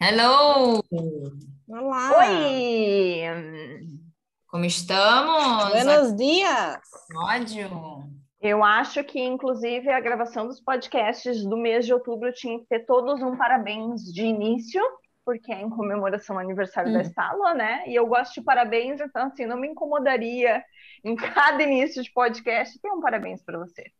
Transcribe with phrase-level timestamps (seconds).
[0.00, 0.80] Hello!
[1.68, 2.18] Olá!
[2.18, 3.22] Oi!
[4.46, 5.70] Como estamos?
[5.70, 6.78] Buenos dias!
[7.16, 7.68] Ódio!
[8.40, 12.86] Eu acho que, inclusive, a gravação dos podcasts do mês de outubro tinha que ter
[12.86, 14.80] todos um parabéns de início,
[15.24, 16.94] porque é em comemoração ao aniversário hum.
[16.94, 17.82] da Estala, né?
[17.88, 20.62] E eu gosto de parabéns, então, assim, não me incomodaria
[21.04, 23.90] em cada início de podcast ter um parabéns para você.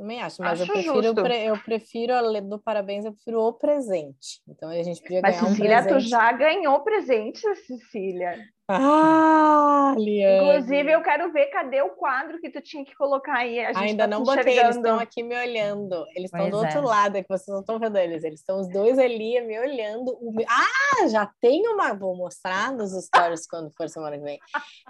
[0.00, 4.40] Também acho, mas acho eu prefiro, eu prefiro a do parabéns, eu prefiro o presente.
[4.48, 6.04] Então a gente podia mas, ganhar Cecília, um presente.
[6.04, 8.38] tu já ganhou presente, Cecília.
[8.66, 10.38] Ah, Liane.
[10.38, 13.58] Inclusive, eu quero ver cadê o quadro que tu tinha que colocar aí.
[13.58, 16.06] Ainda tá não botei, eles estão aqui me olhando.
[16.14, 16.80] Eles estão do outro é.
[16.80, 18.24] lado, é que vocês não estão vendo eles.
[18.24, 20.16] Eles estão os dois ali me olhando.
[20.48, 21.92] Ah, já tem uma.
[21.92, 24.38] Vou mostrar nos stories quando for semana que vem.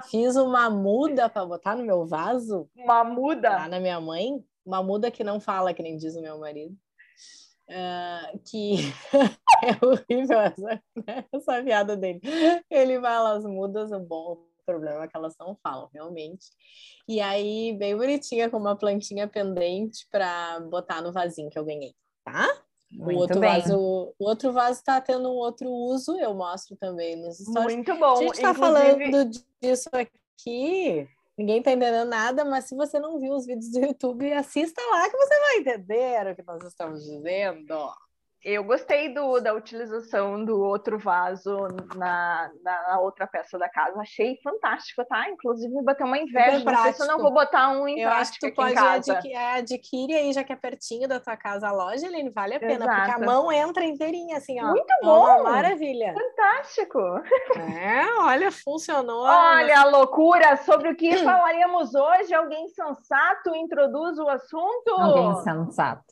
[0.09, 2.69] Fiz uma muda para botar no meu vaso.
[2.77, 3.49] Uma muda?
[3.49, 6.77] Lá na minha mãe uma muda que não fala, que nem diz o meu marido.
[7.69, 8.77] Uh, que
[9.65, 10.83] é horrível essa,
[11.33, 12.21] essa piada dele.
[12.71, 16.47] Ele fala as mudas, o bom o problema é que elas não falam, realmente.
[17.09, 21.93] E aí, bem bonitinha, com uma plantinha pendente para botar no vasinho que eu ganhei,
[22.25, 22.47] tá?
[22.93, 23.51] Muito o outro bem.
[23.51, 27.75] vaso, o outro vaso está tendo um outro uso, eu mostro também nos stories.
[27.75, 28.13] Muito bom.
[28.13, 29.13] A gente está Inclusive...
[29.13, 31.09] falando disso aqui
[31.41, 35.09] Ninguém está entendendo nada, mas se você não viu os vídeos do YouTube, assista lá
[35.09, 37.91] que você vai entender o que nós estamos dizendo.
[38.43, 44.01] Eu gostei do, da utilização do outro vaso na, na, outra peça da casa.
[44.01, 45.29] Achei fantástico, tá?
[45.29, 46.65] Inclusive, me bateu uma inveja.
[46.65, 48.79] Não sei se eu não vou botar um em eu prática acho que tu pode
[48.79, 52.55] adquirir, é, adquire aí, já que é pertinho da tua casa a loja, Helene, vale
[52.55, 52.97] a pena, Exato.
[52.97, 54.69] porque a mão entra inteirinha, assim, ó.
[54.69, 55.43] Muito bom!
[55.43, 56.15] maravilha!
[56.15, 56.99] Fantástico!
[57.79, 59.25] É, olha, funcionou.
[59.25, 60.57] Olha a loucura!
[60.57, 62.33] Sobre o que falaremos hoje?
[62.33, 64.91] Alguém sensato introduz o assunto?
[64.93, 66.05] Alguém sensato.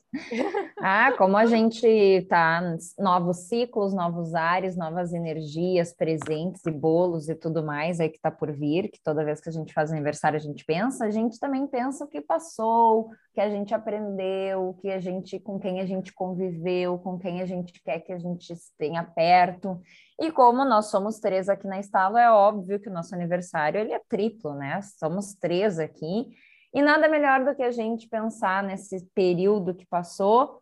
[0.80, 2.60] Ah, como a gente tá
[2.98, 8.30] novos ciclos, novos ares, novas energias, presentes e bolos e tudo mais aí que tá
[8.30, 11.38] por vir, que toda vez que a gente faz aniversário a gente pensa, a gente
[11.38, 15.58] também pensa o que passou, o que a gente aprendeu, o que a gente com
[15.58, 19.80] quem a gente conviveu, com quem a gente quer que a gente tenha perto.
[20.20, 23.92] E como nós somos três aqui na Estalo, é óbvio que o nosso aniversário ele
[23.92, 24.80] é triplo, né?
[24.82, 26.26] Somos três aqui
[26.72, 30.60] e nada melhor do que a gente pensar nesse período que passou,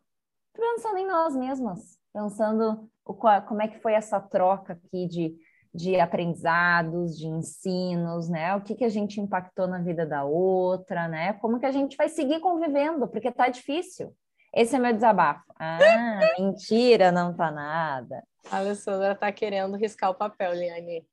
[0.56, 5.36] pensando em nós mesmas, pensando o, como é que foi essa troca aqui de,
[5.74, 8.54] de aprendizados, de ensinos, né?
[8.56, 11.34] O que, que a gente impactou na vida da outra, né?
[11.34, 14.14] Como que a gente vai seguir convivendo, porque tá difícil.
[14.54, 15.44] Esse é meu desabafo.
[15.58, 15.78] Ah,
[16.38, 18.24] mentira, não tá nada.
[18.50, 21.06] A Alessandra tá querendo riscar o papel, Liane.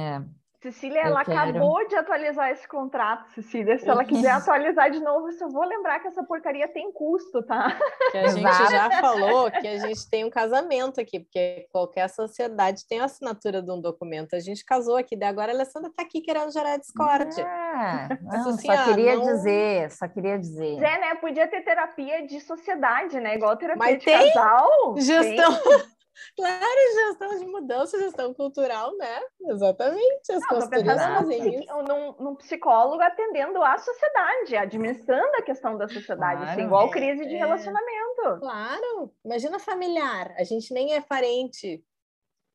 [0.00, 0.41] É.
[0.62, 1.40] Cecília, ela quero.
[1.40, 3.76] acabou de atualizar esse contrato, Cecília.
[3.78, 7.42] Se ela quiser atualizar de novo, eu só vou lembrar que essa porcaria tem custo,
[7.42, 7.76] tá?
[8.12, 12.86] Que a gente já falou que a gente tem um casamento aqui, porque qualquer sociedade
[12.86, 14.36] tem a assinatura de um documento.
[14.36, 17.42] A gente casou aqui, daí agora a Alessandra está aqui querendo gerar discórdia.
[17.42, 19.24] É, não, assim, só queria não...
[19.24, 20.76] dizer, só queria dizer.
[20.76, 21.14] É, né?
[21.16, 23.34] Podia ter terapia de sociedade, né?
[23.34, 24.94] Igual terapia Mas de tem casal.
[24.96, 25.54] Gestão.
[25.54, 25.91] Tem.
[26.36, 29.20] Claro, gestão de mudança, gestão cultural, né?
[29.48, 30.32] Exatamente.
[30.32, 31.82] As consultorias fazem isso.
[31.82, 36.90] Num, num, psicólogo atendendo a sociedade, administrando a questão da sociedade, claro, assim, igual é,
[36.90, 37.38] crise de é.
[37.38, 38.40] relacionamento.
[38.40, 39.12] Claro.
[39.24, 41.82] Imagina familiar, a gente nem é parente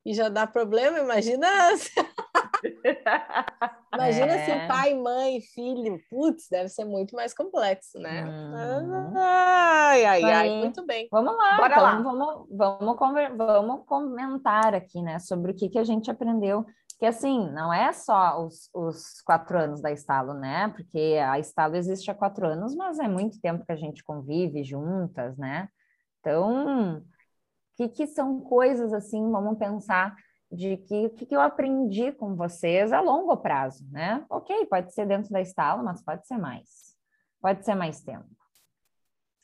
[0.05, 1.47] e já dá problema, imagina.
[3.93, 4.45] Imagina é.
[4.45, 8.25] se pai, mãe, filho, putz, deve ser muito mais complexo, né?
[8.25, 9.13] Hum.
[9.15, 11.07] Ai, ai, ai, muito bem.
[11.11, 12.01] Vamos lá, Bora então, lá.
[12.01, 16.65] Vamos, vamos, vamos comentar aqui, né, sobre o que, que a gente aprendeu.
[16.99, 20.67] Que assim, não é só os, os quatro anos da Estalo, né?
[20.69, 24.63] Porque a Estalo existe há quatro anos, mas é muito tempo que a gente convive
[24.63, 25.69] juntas, né?
[26.19, 27.03] Então,
[27.75, 30.15] que, que são coisas assim, vamos pensar
[30.51, 34.25] de que o que, que eu aprendi com vocês a longo prazo, né?
[34.29, 36.95] Ok, pode ser dentro da estala, mas pode ser mais.
[37.41, 38.25] Pode ser mais tempo.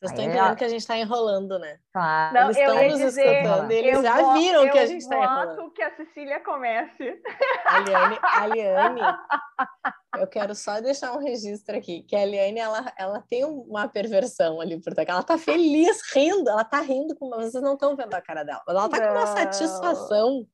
[0.02, 0.56] Vocês estão Aí, entendendo ó.
[0.56, 1.78] que a gente está enrolando, né?
[1.94, 2.34] Claro.
[2.34, 4.88] Não, Eles eu estão nos dizer, escutando, eles eu já vo- viram que a eu
[4.88, 5.56] gente está enrolando.
[5.56, 7.22] voto que a Cecília comece.
[7.66, 9.02] A Liane, a Liane,
[10.20, 14.60] eu quero só deixar um registro aqui, que a Liane, ela, ela tem uma perversão
[14.60, 18.14] ali por trás, ela tá feliz, rindo, ela tá rindo, com, vocês não estão vendo
[18.14, 20.46] a cara dela, mas ela tá com uma satisfação,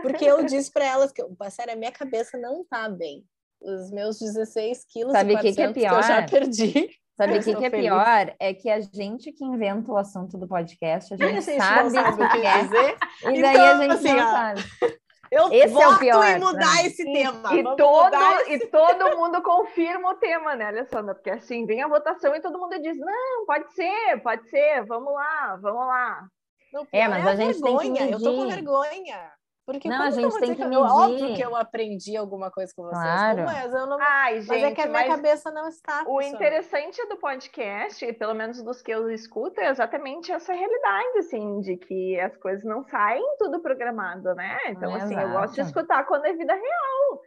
[0.00, 3.24] porque eu disse para elas que, sério, a minha cabeça não tá bem.
[3.60, 6.30] Os meus 16 quilos Sabe e o que que é 400 que eu já pior?
[6.30, 6.90] perdi.
[7.16, 8.34] Sabe o que, que é pior?
[8.40, 11.66] É que a gente que inventa o assunto do podcast, a A gente, gente não
[11.66, 12.96] sabe, sabe o que é, dizer.
[13.32, 14.60] e daí Então, a gente assim, não ó, sabe.
[15.30, 16.86] Eu Esse é o voto pior, em mudar né?
[16.86, 17.54] esse E, tema.
[17.54, 18.14] e Vamos todo,
[18.48, 21.14] esse e todo mundo confirma o tema, né, Alessandra?
[21.14, 25.10] Porque assim, vem a votação e todo mundo diz: não, pode ser, pode ser, vamos
[25.14, 26.26] lá, vamos lá.
[26.70, 28.10] Não, É, pior mas a gente tem que vergonha.
[28.10, 28.56] Eu tô com medir.
[28.56, 29.32] vergonha.
[29.64, 32.16] Porque Não, como a que eu gente tem dizer que eu- óbvio que eu aprendi
[32.16, 33.00] alguma coisa com vocês.
[33.00, 33.44] Claro.
[33.44, 36.02] Mas, eu não, Ai, mas gente, é que a minha mas cabeça não está.
[36.06, 41.60] o interessante do podcast, pelo menos dos que eu escuto, é exatamente essa realidade, assim,
[41.60, 44.58] de que as coisas não saem tudo programado, né?
[44.66, 45.78] Então, assim, eu gosto de Exato.
[45.78, 47.20] escutar quando é vida real.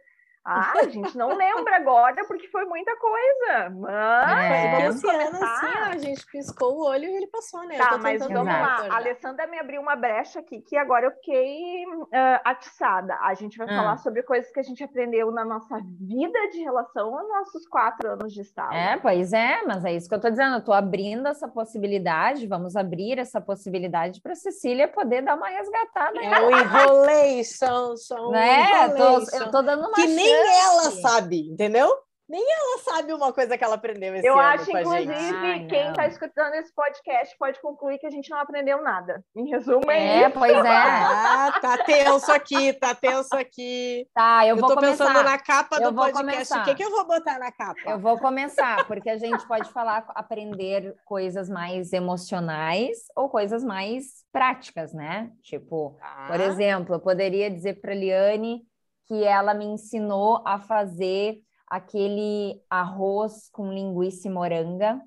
[0.48, 4.80] Ah, a gente não lembra agora porque foi muita coisa, mas É.
[4.86, 5.54] Vamos começar.
[5.54, 7.76] assim, a gente piscou o olho e ele passou, né?
[7.76, 8.86] Tá, tô mas vamos lá.
[8.88, 13.18] A Alessandra me abriu uma brecha aqui que agora eu fiquei ah, atiçada.
[13.22, 13.76] A gente vai Ah.
[13.76, 18.12] falar sobre coisas que a gente aprendeu na nossa vida de relação aos nossos quatro
[18.12, 18.72] anos de estado.
[18.72, 20.56] É, pois é, mas é isso que eu tô dizendo.
[20.56, 26.18] Eu tô abrindo essa possibilidade, vamos abrir essa possibilidade para Cecília poder dar uma resgatada,
[26.22, 28.88] É o enrolation, são né?
[28.90, 29.36] Tô- enrolation.
[29.38, 30.60] eu tô dando uma Que nem chance.
[30.60, 31.88] ela sabe, entendeu?
[32.28, 35.14] Nem ela sabe uma coisa que ela aprendeu esse Eu ano acho, com a inclusive,
[35.14, 35.36] gente.
[35.36, 39.24] Ah, quem está escutando esse podcast pode concluir que a gente não aprendeu nada.
[39.36, 40.36] Em resumo, é, É, isso.
[40.36, 40.58] pois é.
[40.68, 44.08] Ah, tá tenso aqui, tá tenso aqui.
[44.12, 45.06] Tá, eu, Eu, vou tô começar.
[45.06, 46.32] pensando na capa Eu do vou podcast.
[46.32, 46.62] começar.
[46.62, 47.78] O que, que eu vou botar na capa?
[47.86, 54.24] Eu vou começar, porque a gente pode falar, aprender coisas mais emocionais ou coisas mais
[54.32, 55.30] práticas, né?
[55.42, 56.26] Tipo, Tá.
[56.28, 58.62] por exemplo, eu poderia dizer para Liane
[59.06, 61.38] que ela me ensinou a fazer
[61.68, 65.00] aquele arroz com linguiça e moranga,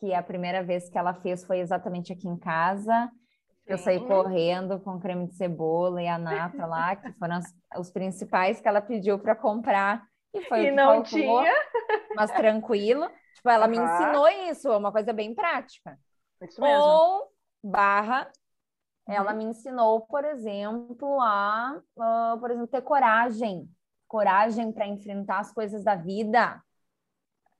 [0.00, 3.10] que a primeira vez que ela fez foi exatamente aqui em casa.
[3.66, 7.46] Eu saí correndo com creme de cebola e a nata lá, que foram os,
[7.78, 10.04] os principais que ela pediu para comprar.
[10.34, 11.52] E foi o E que não tinha.
[12.14, 13.08] mas tranquilo.
[13.34, 13.84] Tipo, ela me Aham.
[13.84, 15.98] ensinou isso, é uma coisa bem prática.
[16.40, 16.92] Isso mesmo.
[16.92, 17.32] Ou,
[17.62, 18.30] barra,
[19.08, 19.38] ela Uhum.
[19.38, 23.68] me ensinou, por exemplo, a, ah, por exemplo, ter coragem.
[24.06, 26.62] Coragem para enfrentar as coisas da vida.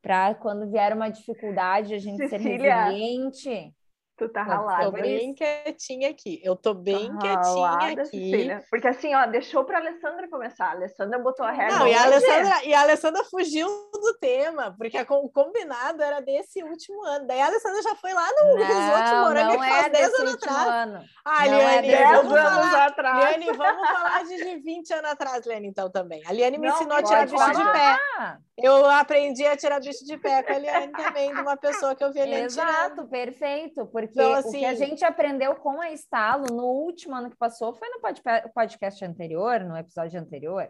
[0.00, 3.74] Para quando vier uma dificuldade, a gente ser Cecília, resiliente.
[4.16, 4.90] Tu tá Pode ser Tô ralada.
[5.02, 6.40] bem quietinha aqui.
[6.42, 8.04] Eu tô bem quietinha Ralada, aqui.
[8.10, 8.64] Cecília.
[8.70, 10.66] Porque assim, ó, deixou pra Alessandra começar.
[10.66, 11.78] A Alessandra botou a regra.
[11.78, 12.02] Não, e a.
[12.02, 13.68] Alessandra, e a Alessandra fugiu
[14.00, 17.26] do tema, porque a o combinado era desse último ano.
[17.26, 20.34] Daí a Alessandra já foi lá no Não, morango não faz é 10 desse anos
[20.34, 20.66] atrás.
[20.68, 21.04] ano.
[21.24, 22.86] Ah, Não é Liane, Dez vamos anos falar.
[22.86, 23.24] atrás.
[23.36, 26.22] Liane, vamos falar de, de 20 anos atrás, Liane, então também.
[26.26, 27.72] A Liane me Não, ensinou a tirar bicho de falar.
[27.72, 28.02] pé.
[28.18, 31.94] Ah, Eu aprendi a tirar bicho de pé com a Liane também, de uma pessoa
[31.94, 32.68] que eu vi a Liane tirando.
[32.68, 33.86] Exato, perfeito.
[33.86, 37.36] Porque Então, o assim- que a gente aprendeu com a Estalo no último ano que
[37.36, 40.68] passou foi no podca- podcast anterior, no episódio anterior.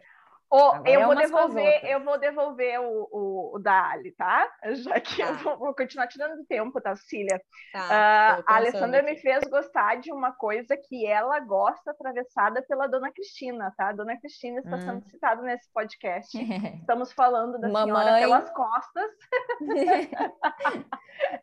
[0.50, 4.50] Agora eu é vou devolver, eu vou devolver o, o, o da Ali, tá?
[4.72, 5.28] Já que Tá.
[5.28, 7.40] eu vou, vou continuar tirando tempo, tá, Cecília?
[7.72, 9.10] Tá, Ah, tô a Alessandra aqui.
[9.10, 13.88] me fez gostar de uma coisa que ela gosta, atravessada pela Dona Cristina, tá?
[13.90, 14.80] A Dona Cristina está Hum.
[14.80, 16.30] sendo citada nesse podcast.
[16.80, 18.22] Estamos falando da senhora Mamãe.
[18.22, 19.10] pelas costas.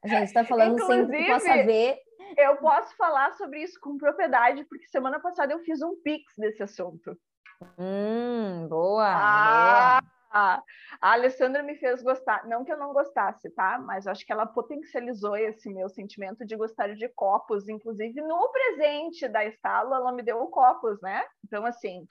[0.03, 1.97] a gente está falando sem que Inclusive- possa ver.
[2.38, 6.63] Eu posso falar sobre isso com propriedade, porque semana passada eu fiz um pix desse
[6.63, 7.15] assunto.
[7.62, 10.62] Hum, boa, Ah,
[11.01, 12.45] a Alessandra me fez gostar.
[12.47, 13.79] Não que eu não gostasse, tá?
[13.79, 17.69] Mas acho que ela potencializou esse meu sentimento de gostar de copos.
[17.69, 21.24] Inclusive, no presente da Estalo, ela me deu copos, né?
[21.45, 22.05] Então, assim,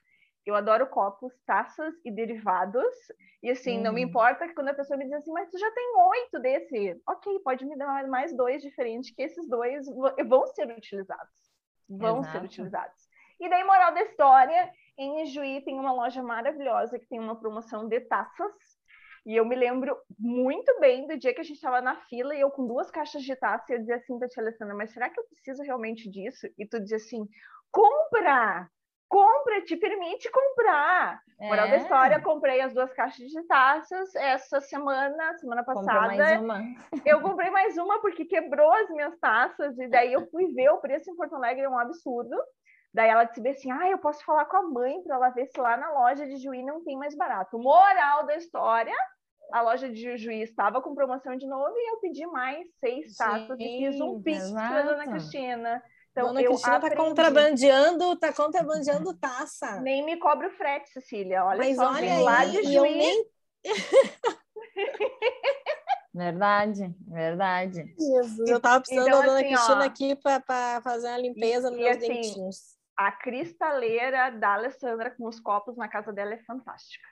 [0.46, 2.94] eu adoro copos, taças e derivados.
[3.42, 4.08] E, assim, não me Uhum.
[4.08, 7.00] importa que quando a pessoa me diz assim, mas tu já tem oito desse.
[7.06, 9.84] Ok, pode me dar mais dois diferentes, que esses dois
[10.26, 11.52] vão ser utilizados.
[11.88, 12.44] Vão ser Exato.
[12.44, 13.06] utilizados.
[13.40, 17.88] E daí, moral da história, em Juí tem uma loja maravilhosa que tem uma promoção
[17.88, 18.52] de taças.
[19.26, 22.40] E eu me lembro muito bem do dia que a gente estava na fila e
[22.40, 25.08] eu com duas caixas de taça e eu dizia assim para tia Alessandra, mas será
[25.08, 26.46] que eu preciso realmente disso?
[26.58, 27.26] E tu dizia assim,
[27.70, 28.68] compra!
[29.08, 31.20] Compra, te permite comprar.
[31.38, 36.16] Moral da É, história, comprei as duas caixas de taças essa semana, semana passada.
[36.16, 36.62] mais uma.
[37.04, 40.78] Eu comprei mais uma porque quebrou as minhas taças, e daí eu fui ver o
[40.78, 42.36] preço em Porto Alegre, é um absurdo.
[42.94, 45.60] Daí ela disse assim: ah, eu posso falar com a mãe para ela ver se
[45.60, 47.58] lá na loja de Juí não tem mais barato.
[47.58, 48.94] Moral da história:
[49.52, 53.58] a loja de Juiz estava com promoção de novo e eu pedi mais seis taças
[53.58, 55.82] e fiz um pix para Dona Cristina.
[56.12, 59.80] Então, Dona Cristina está contrabandeando, tá contrabandeando taça.
[59.80, 61.44] Nem me cobra o frete, Cecília.
[61.44, 62.74] Olha Mas só, olha lá aí, de Juiz.
[62.74, 63.26] Eu nem...
[66.14, 67.92] Verdade, verdade.
[67.98, 71.70] Jesus, eu tava precisando então, da dona assim, Cristina ó, aqui para fazer uma limpeza
[71.70, 72.74] nos meus assim, dentinhos.
[72.96, 77.06] A cristaleira da Alessandra com os copos na casa dela é fantástica.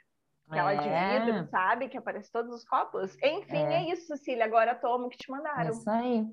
[0.49, 1.21] Aquela é.
[1.21, 1.89] de vidro, sabe?
[1.89, 3.17] Que aparece todos os copos.
[3.23, 4.45] Enfim, é, é isso, Cecília.
[4.45, 5.71] Agora toma o que te mandaram.
[5.71, 6.27] Isso aí.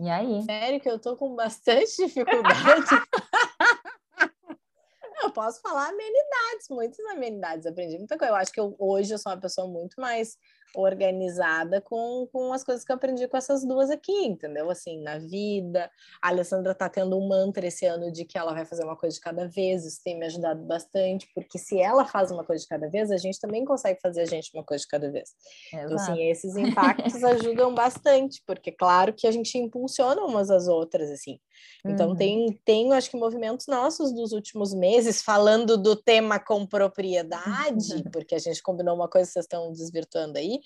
[0.00, 0.42] E aí?
[0.42, 2.54] Sério que eu tô com bastante dificuldade.
[5.22, 7.66] eu posso falar amenidades, muitas amenidades.
[7.66, 8.32] Aprendi muita coisa.
[8.32, 10.36] Eu acho que eu, hoje eu sou uma pessoa muito mais
[10.74, 14.70] organizada com, com as coisas que eu aprendi com essas duas aqui, entendeu?
[14.70, 15.90] Assim, na vida.
[16.22, 19.14] A Alessandra tá tendo um mantra esse ano de que ela vai fazer uma coisa
[19.14, 22.68] de cada vez, isso tem me ajudado bastante, porque se ela faz uma coisa de
[22.68, 25.34] cada vez, a gente também consegue fazer a gente uma coisa de cada vez.
[25.72, 25.84] Exato.
[25.84, 31.10] Então, assim, esses impactos ajudam bastante, porque claro que a gente impulsiona umas às outras,
[31.10, 31.38] assim.
[31.84, 32.16] Então, uhum.
[32.16, 38.34] tem, tem, acho que, movimentos nossos dos últimos meses, falando do tema com propriedade, porque
[38.34, 40.60] a gente combinou uma coisa, vocês estão desvirtuando aí,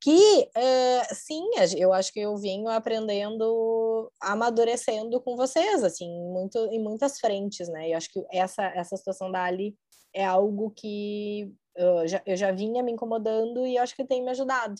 [0.00, 1.44] que uh, sim,
[1.76, 7.90] eu acho que eu venho aprendendo, amadurecendo com vocês, assim, muito, em muitas frentes, né?
[7.90, 9.76] E acho que essa, essa situação da Ali
[10.14, 14.30] é algo que eu já, eu já vinha me incomodando e acho que tem me
[14.30, 14.74] ajudado.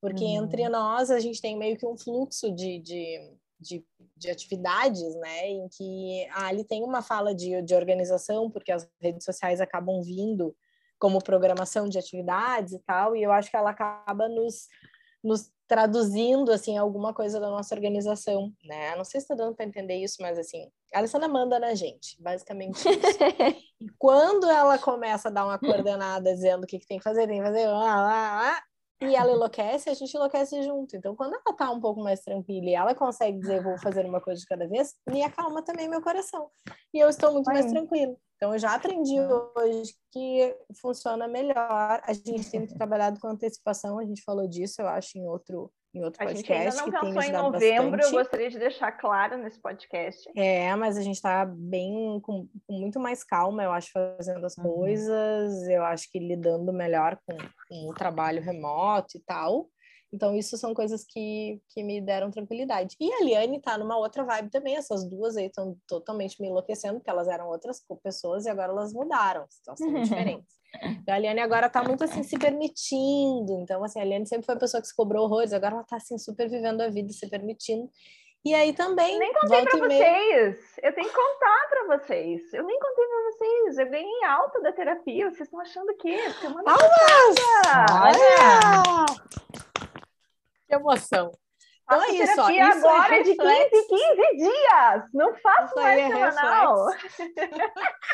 [0.00, 0.44] Porque uhum.
[0.44, 3.84] entre nós a gente tem meio que um fluxo de, de, de,
[4.16, 5.48] de, atividades, né?
[5.48, 10.02] Em que a Ali tem uma fala de, de organização, porque as redes sociais acabam
[10.02, 10.54] vindo
[10.98, 14.68] como programação de atividades e tal, e eu acho que ela acaba nos,
[15.22, 18.94] nos traduzindo assim alguma coisa da nossa organização, né?
[18.96, 22.20] Não sei se está dando para entender isso, mas assim, a Alessandra manda na gente,
[22.20, 22.88] basicamente isso.
[23.80, 27.26] e quando ela começa a dar uma coordenada dizendo o que, que tem que fazer,
[27.26, 28.62] tem que fazer, lá, lá, lá,
[29.04, 30.96] e ela enlouquece, a gente enlouquece junto.
[30.96, 34.20] Então, quando ela tá um pouco mais tranquila e ela consegue dizer, vou fazer uma
[34.20, 36.50] coisa de cada vez, me acalma também meu coração.
[36.92, 38.16] E eu estou muito mais tranquila.
[38.36, 42.00] Então, eu já aprendi hoje que funciona melhor.
[42.02, 46.04] A gente tem trabalhado com antecipação, a gente falou disso, eu acho, em outro, em
[46.04, 46.52] outro a podcast.
[46.52, 48.14] A gente ainda não pensou em novembro, bastante.
[48.14, 50.30] eu gostaria de deixar claro nesse podcast.
[50.36, 54.56] É, mas a gente está bem, com, com, muito mais calma, eu acho, fazendo as
[54.58, 54.64] uhum.
[54.64, 57.36] coisas, eu acho que lidando melhor com,
[57.68, 59.68] com o trabalho remoto e tal.
[60.14, 62.94] Então, isso são coisas que, que me deram tranquilidade.
[63.00, 64.76] E a Liane tá numa outra vibe também.
[64.76, 68.92] Essas duas aí estão totalmente me enlouquecendo, porque elas eram outras pessoas e agora elas
[68.92, 70.54] mudaram, são diferentes.
[71.02, 73.58] Então, a Liane agora tá muito assim, se permitindo.
[73.60, 75.96] Então, assim, a Liane sempre foi a pessoa que se cobrou horrores, agora ela tá
[75.96, 77.90] assim, super vivendo a vida, se permitindo.
[78.44, 79.18] E aí também.
[79.18, 80.58] Nem contei para vocês.
[80.80, 82.52] Eu tenho que contar para vocês.
[82.52, 83.78] Eu nem contei para vocês.
[83.78, 85.30] Eu ganhei alta da terapia.
[85.30, 86.18] Vocês estão achando o quê?
[86.40, 87.34] Semana Palmas!
[87.90, 89.43] Olha!
[90.68, 91.32] Que emoção.
[91.84, 95.04] Então é isso, ó, isso agora é de 15 em 15 dias.
[95.12, 96.86] Não faço mais é semanal.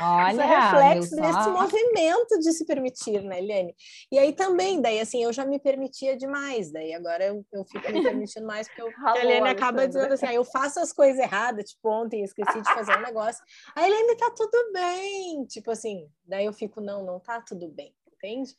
[0.01, 3.75] Olha, isso é reflexo desse movimento de se permitir, né, Eliane?
[4.11, 7.93] E aí também, daí assim, eu já me permitia demais, daí agora eu, eu fico
[7.93, 11.21] me permitindo mais, porque, eu, a Eliane acaba dizendo assim, ah, eu faço as coisas
[11.21, 13.43] erradas, tipo, ontem esqueci de fazer um negócio.
[13.77, 17.95] A Eliane tá tudo bem, tipo assim, daí eu fico, não, não tá tudo bem,
[18.13, 18.53] entende?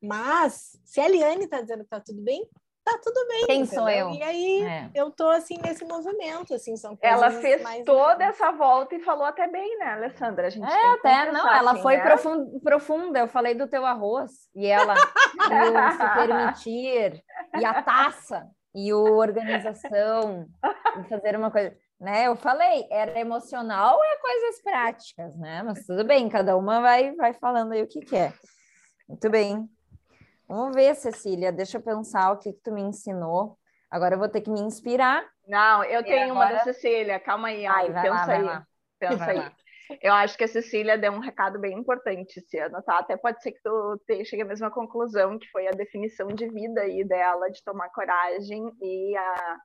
[0.00, 2.46] Mas, se a Eliane tá dizendo que tá tudo bem,
[2.92, 3.46] tá tudo bem.
[3.46, 3.80] Quem entendeu?
[3.80, 4.10] sou eu?
[4.10, 4.90] E aí é.
[4.94, 9.24] eu tô assim nesse movimento, assim, são Ela fez mais toda essa volta e falou
[9.24, 10.46] até bem, né, Alessandra?
[10.46, 12.02] A gente é, até não, ela assim, foi né?
[12.02, 13.18] profunda, profunda.
[13.18, 17.22] Eu falei do teu arroz e ela e se permitir
[17.58, 20.46] e a taça e o organização
[21.00, 22.26] e fazer uma coisa, né?
[22.26, 25.62] Eu falei, era emocional ou é coisas práticas, né?
[25.62, 28.30] Mas tudo bem, cada uma vai vai falando aí o que quer.
[28.30, 28.32] É.
[29.08, 29.68] Muito bem.
[30.48, 33.58] Vamos ver, Cecília, deixa eu pensar o que, que tu me ensinou.
[33.90, 35.22] Agora eu vou ter que me inspirar.
[35.46, 36.32] Não, eu tenho agora...
[36.32, 38.42] uma da Cecília, calma aí, Ai, pensa lá, aí.
[38.42, 38.66] Lá.
[38.98, 39.38] Pensa vai aí.
[39.38, 39.52] Lá.
[40.02, 42.98] Eu acho que a Cecília deu um recado bem importante esse ano, tá?
[42.98, 46.82] Até pode ser que tu chegue à mesma conclusão, que foi a definição de vida
[46.82, 49.56] aí dela, de tomar coragem e, a,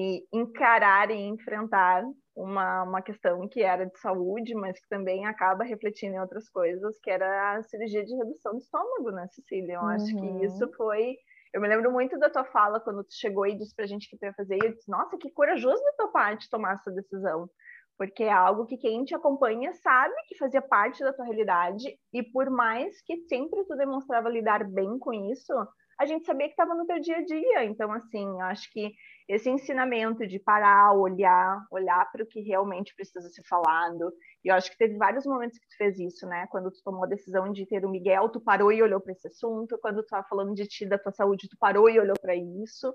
[0.00, 2.04] e encarar e enfrentar
[2.36, 6.96] uma, uma questão que era de saúde, mas que também acaba refletindo em outras coisas,
[7.00, 9.74] que era a cirurgia de redução do estômago, né, Cecília?
[9.74, 9.88] Eu uhum.
[9.88, 10.44] acho que uhum.
[10.44, 11.16] isso foi.
[11.52, 14.16] Eu me lembro muito da tua fala quando tu chegou e disse pra gente que
[14.16, 17.50] tu ia fazer, e eu disse, nossa, que corajoso da tua parte tomar essa decisão.
[17.96, 22.22] porque é algo que quem te acompanha sabe que fazia parte da tua realidade e
[22.22, 25.52] por mais que sempre tu demonstrava lidar bem com isso,
[25.98, 27.64] a gente sabia que estava no teu dia a dia.
[27.64, 28.92] Então, assim, acho que
[29.28, 34.12] esse ensinamento de parar, olhar, olhar para o que realmente precisa ser falado.
[34.44, 36.46] E eu acho que teve vários momentos que tu fez isso, né?
[36.50, 39.26] Quando tu tomou a decisão de ter o Miguel, tu parou e olhou para esse
[39.26, 39.76] assunto.
[39.82, 42.94] Quando tu estava falando de ti, da tua saúde, tu parou e olhou para isso.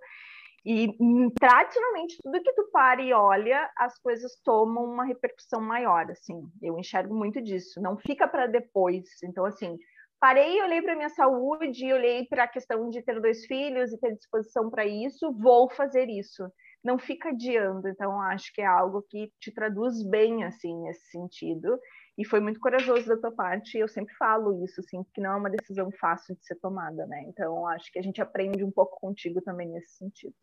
[0.65, 6.09] E hum, tradicionalmente, tudo que tu para e olha, as coisas tomam uma repercussão maior,
[6.09, 6.41] assim.
[6.61, 7.81] Eu enxergo muito disso.
[7.81, 9.03] Não fica para depois.
[9.23, 9.77] Então, assim,
[10.23, 14.15] parei, olhei para minha saúde, olhei para a questão de ter dois filhos e ter
[14.15, 16.49] disposição para isso, vou fazer isso.
[16.81, 17.89] Não fica adiando.
[17.89, 21.77] Então, acho que é algo que te traduz bem, assim, nesse sentido.
[22.17, 25.33] E foi muito corajoso da tua parte, e eu sempre falo isso, assim, que não
[25.33, 27.25] é uma decisão fácil de ser tomada, né?
[27.27, 30.35] Então, acho que a gente aprende um pouco contigo também nesse sentido.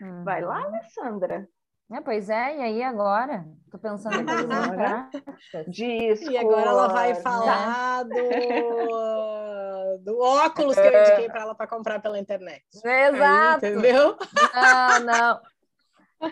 [0.00, 0.22] Uhum.
[0.22, 0.66] Vai lá, uhum.
[0.66, 1.48] Alessandra.
[1.92, 3.44] É, pois é, e aí agora?
[3.70, 6.30] Tô pensando em coisas Disso.
[6.30, 8.14] E agora ela vai falar do,
[10.04, 12.64] do óculos que eu indiquei para ela para comprar pela internet.
[12.76, 13.64] Exato.
[13.64, 14.16] Aí, entendeu?
[14.54, 15.40] Não, não.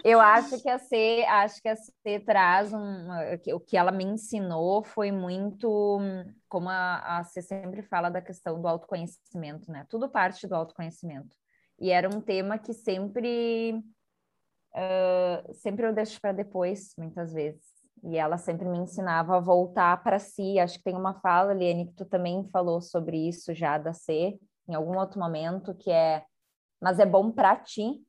[0.05, 3.09] Eu acho que a C, acho que a C traz um,
[3.55, 5.99] o que ela me ensinou foi muito
[6.49, 9.87] como a, a C sempre fala da questão do autoconhecimento, né?
[9.91, 11.37] Tudo parte do autoconhecimento.
[11.79, 13.83] E era um tema que sempre,
[14.75, 17.72] uh, sempre eu deixo para depois, muitas vezes.
[18.02, 20.59] E ela sempre me ensinava a voltar para si.
[20.59, 24.38] Acho que tem uma fala, Liane, que tu também falou sobre isso já da C,
[24.68, 26.25] em algum outro momento, que é,
[26.80, 28.02] mas é bom para ti.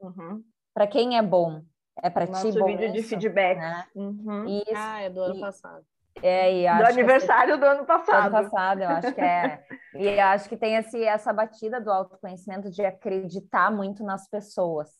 [0.00, 0.44] Uhum.
[0.74, 1.62] Para quem é bom?
[2.02, 2.66] É para ti bom.
[2.66, 3.58] vídeo de feedback.
[3.58, 3.86] Né?
[3.94, 4.44] Uhum.
[4.44, 4.72] Isso.
[4.76, 5.84] Ah, é do ano e, passado.
[6.22, 8.30] É, do aniversário do ano passado.
[8.30, 9.64] Do ano passado, eu acho que é.
[9.94, 14.90] e acho que tem esse, essa batida do autoconhecimento de acreditar muito nas pessoas.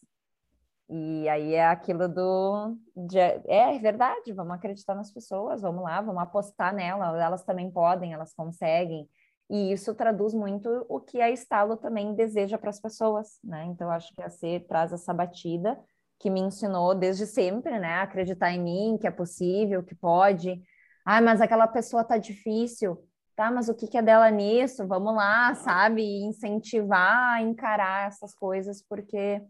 [0.89, 2.77] E aí é aquilo do.
[2.97, 7.71] De, é, é verdade, vamos acreditar nas pessoas, vamos lá, vamos apostar nelas, elas também
[7.71, 9.09] podem, elas conseguem.
[9.51, 13.65] E isso traduz muito o que a Estalo também deseja para as pessoas, né?
[13.67, 15.79] Então, acho que a C traz essa batida
[16.19, 18.01] que me ensinou desde sempre, né?
[18.01, 20.63] Acreditar em mim, que é possível, que pode,
[21.11, 23.03] ah, mas aquela pessoa tá difícil.
[23.35, 24.87] Tá, mas o que, que é dela nisso?
[24.87, 26.03] Vamos lá, sabe?
[26.23, 29.41] Incentivar a encarar essas coisas, porque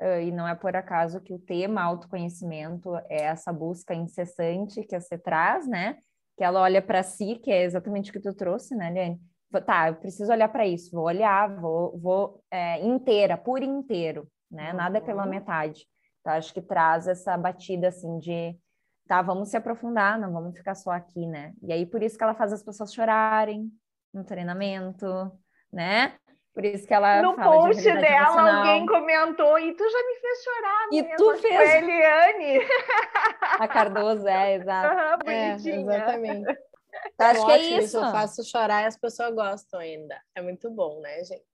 [0.00, 4.98] uh, e não é por acaso que o tema autoconhecimento é essa busca incessante que
[4.98, 5.96] você traz, né?
[6.36, 9.20] Que ela olha para si, que é exatamente o que tu trouxe, né, Liane?
[9.66, 14.72] Tá, eu preciso olhar para isso, vou olhar, vou, vou é, inteira, por inteiro, né?
[14.72, 15.30] Nada pela uhum.
[15.30, 15.86] metade.
[16.20, 18.58] Então, acho que traz essa batida assim de
[19.06, 21.52] tá, vamos se aprofundar, não vamos ficar só aqui, né?
[21.62, 23.70] E aí por isso que ela faz as pessoas chorarem
[24.12, 25.06] no treinamento,
[25.72, 26.16] né?
[26.54, 30.14] Por isso que ela no fala post de dela alguém comentou e tu já me
[30.20, 32.60] fez chorar, e tu fez a Eliane.
[33.58, 35.26] A Cardoso é, exato.
[35.26, 36.58] Uhum, é, exatamente.
[37.12, 37.96] Então, acho que é isso.
[37.96, 40.16] Eu faço chorar e as pessoas gostam ainda.
[40.34, 41.44] É muito bom, né, gente?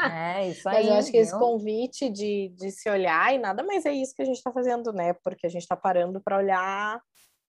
[0.00, 0.76] É, isso aí.
[0.76, 1.22] Mas eu acho que viu?
[1.22, 4.52] esse convite de, de se olhar, e nada mais é isso que a gente está
[4.52, 5.14] fazendo, né?
[5.24, 7.00] Porque a gente está parando para olhar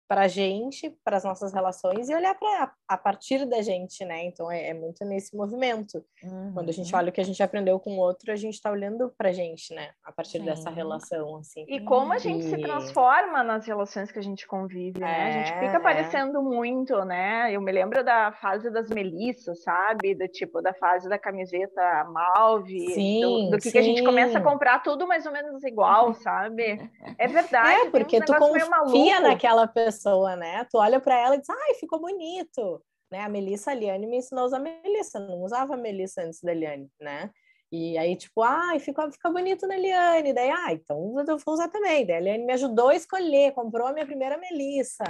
[0.08, 4.26] para a gente, para as nossas relações e olhar para a partir da gente, né?
[4.26, 6.04] Então é, é muito nesse movimento.
[6.24, 6.52] Uhum.
[6.54, 7.00] Quando a gente uhum.
[7.00, 9.34] olha o que a gente aprendeu com o outro, a gente está olhando para a
[9.34, 9.90] gente, né?
[10.04, 10.46] A partir Sim.
[10.46, 11.66] dessa relação, assim.
[11.68, 12.50] E como a gente e...
[12.50, 15.08] se transforma nas relações que a gente convive, né?
[15.08, 16.42] É, a gente fica aparecendo é.
[16.42, 17.52] muito, né?
[17.52, 20.14] Eu me lembro da fase das melissas, sabe?
[20.14, 24.38] Do tipo da fase da camiseta Malve, sim, do, do que, que, a gente começa
[24.38, 26.92] a comprar tudo mais ou menos igual, sabe?
[27.18, 27.88] É verdade.
[27.88, 30.66] É porque tu confia naquela pessoa pessoa, né?
[30.70, 32.84] Tu olha para ela e diz, ai, ficou bonito.
[33.12, 33.22] Né?
[33.22, 36.90] A Melissa Liane me ensinou a usar Melissa, não usava a Melissa antes da Liane,
[37.00, 37.32] né?
[37.72, 40.34] E aí, tipo, ai, fica, fica bonito na Liane.
[40.34, 42.06] Daí, ah, então eu vou usar também.
[42.06, 45.06] Daí a Liane me ajudou a escolher, comprou a minha primeira Melissa,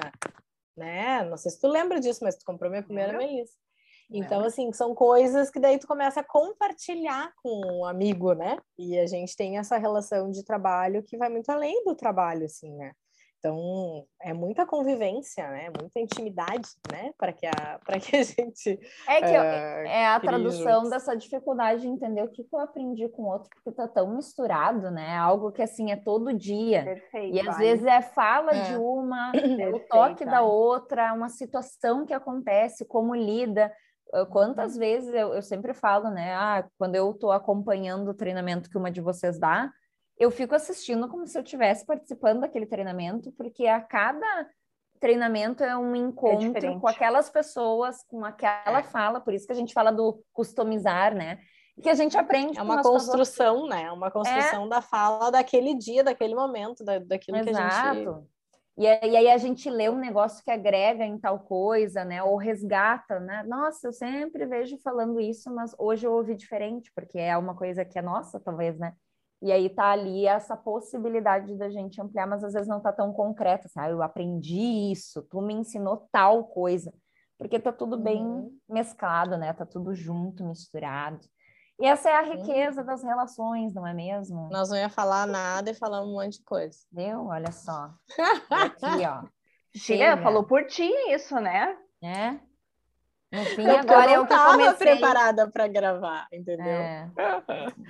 [0.76, 1.24] né?
[1.24, 3.18] Não sei se tu lembra disso, mas tu comprou a minha primeira.
[3.18, 3.54] Melissa.
[4.12, 8.58] Então, assim, são coisas que daí tu começa a compartilhar com um amigo, né?
[8.78, 12.72] E a gente tem essa relação de trabalho que vai muito além do trabalho, assim,
[12.76, 12.94] né?
[13.46, 15.70] Então, é muita convivência, né?
[15.80, 17.14] Muita intimidade, né?
[17.16, 18.80] Para que, a, que a gente.
[19.08, 20.90] É que uh, é a tradução juntos.
[20.90, 24.16] dessa dificuldade de entender o que, que eu aprendi com o outro, porque tá tão
[24.16, 25.16] misturado, né?
[25.16, 26.84] Algo que assim é todo dia.
[26.86, 27.36] Perfeito.
[27.36, 27.60] E às vale.
[27.60, 28.64] vezes é fala é.
[28.64, 33.72] de uma, Perfeito, o toque da outra, uma situação que acontece, como lida.
[34.32, 34.80] Quantas uhum.
[34.80, 36.34] vezes eu, eu sempre falo, né?
[36.34, 39.72] Ah, quando eu estou acompanhando o treinamento que uma de vocês dá,
[40.18, 44.48] eu fico assistindo como se eu estivesse participando daquele treinamento, porque a cada
[45.00, 48.84] treinamento é um encontro é com aquelas pessoas, com aquela é.
[48.84, 51.40] fala, por isso que a gente fala do customizar, né?
[51.82, 52.58] Que a gente aprende.
[52.58, 53.92] É uma construção, né?
[53.92, 54.70] Uma construção é.
[54.70, 57.52] da fala daquele dia, daquele momento, da, daquilo Exato.
[57.52, 58.28] que a gente
[58.78, 62.24] E aí a gente lê um negócio que agrega em tal coisa, né?
[62.24, 63.44] Ou resgata, né?
[63.44, 67.84] Nossa, eu sempre vejo falando isso, mas hoje eu ouvi diferente, porque é uma coisa
[67.84, 68.94] que é nossa, talvez, né?
[69.46, 73.14] E aí tá ali essa possibilidade da gente ampliar, mas às vezes não tá tão
[73.14, 76.92] concreta, assim, ah, eu aprendi isso, tu me ensinou tal coisa,
[77.38, 78.58] porque tá tudo bem uhum.
[78.68, 79.54] mesclado, né?
[79.54, 81.20] Tá tudo junto, misturado.
[81.80, 84.50] E essa é a riqueza das relações, não é mesmo?
[84.50, 86.80] Nós não ia falar nada e falamos um monte de coisa.
[86.92, 87.28] Viu?
[87.28, 87.94] Olha só.
[88.50, 89.28] Aqui, ó.
[89.76, 91.78] Chega, falou por ti isso, né?
[92.02, 92.40] É.
[93.36, 94.88] No fim, eu agora eu estava comecei...
[94.88, 96.66] preparada para gravar, entendeu?
[96.66, 97.10] É.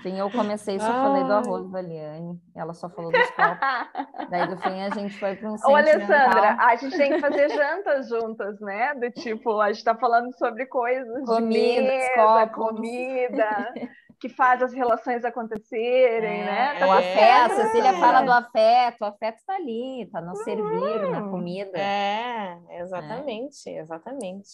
[0.01, 4.29] Sim, eu comecei, só falei do arroz da Liane, ela só falou dos copos.
[4.29, 7.49] Daí, do fim, a gente foi para um Ô, Alessandra, a gente tem que fazer
[7.49, 8.95] jantas juntas, né?
[8.95, 12.55] Do tipo, a gente está falando sobre coisas comida, de mesa, copos.
[12.55, 13.73] comida...
[14.19, 16.79] que faz as relações acontecerem, é, né?
[16.79, 21.09] Tá o afeto, a Cecília fala do afeto, o afeto está ali, está no servir,
[21.09, 21.31] na hum.
[21.31, 21.77] comida.
[21.77, 23.79] É, exatamente, é.
[23.79, 24.49] exatamente.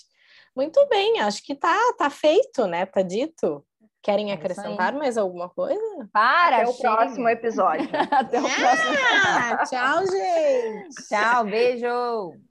[0.55, 2.85] Muito bem, acho que tá, tá feito, né?
[2.85, 3.65] Tá dito.
[4.03, 6.09] Querem é acrescentar mais alguma coisa?
[6.11, 7.87] Para, Até o próximo episódio.
[8.11, 8.95] Até o próximo.
[9.69, 11.07] tchau, gente.
[11.07, 12.50] Tchau, beijo.